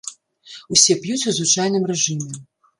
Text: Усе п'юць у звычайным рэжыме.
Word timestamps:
Усе 0.77 0.97
п'юць 1.05 1.19
у 1.19 1.31
звычайным 1.41 1.87
рэжыме. 1.95 2.45